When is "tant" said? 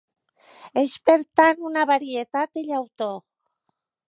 1.41-1.61